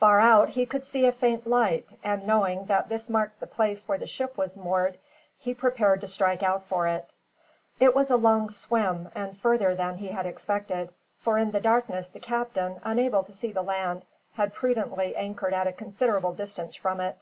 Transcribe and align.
Far 0.00 0.18
out 0.18 0.48
he 0.48 0.66
could 0.66 0.84
see 0.84 1.06
a 1.06 1.12
faint 1.12 1.46
light 1.46 1.86
and, 2.02 2.26
knowing 2.26 2.64
that 2.64 2.88
this 2.88 3.08
marked 3.08 3.38
the 3.38 3.46
place 3.46 3.86
where 3.86 3.98
the 3.98 4.04
ship 4.08 4.36
was 4.36 4.56
moored, 4.56 4.98
he 5.38 5.54
prepared 5.54 6.00
to 6.00 6.08
strike 6.08 6.42
out 6.42 6.64
for 6.64 6.88
it. 6.88 7.08
It 7.78 7.94
was 7.94 8.10
a 8.10 8.16
long 8.16 8.48
swim, 8.50 9.10
and 9.14 9.38
further 9.38 9.76
than 9.76 9.98
he 9.98 10.08
had 10.08 10.26
expected; 10.26 10.92
for 11.20 11.38
in 11.38 11.52
the 11.52 11.60
darkness 11.60 12.08
the 12.08 12.18
captain, 12.18 12.80
unable 12.82 13.22
to 13.22 13.32
see 13.32 13.52
the 13.52 13.62
land, 13.62 14.04
had 14.34 14.52
prudently 14.54 15.14
anchored 15.14 15.54
at 15.54 15.68
a 15.68 15.72
considerable 15.72 16.32
distance 16.32 16.74
from 16.74 16.98
it. 17.00 17.16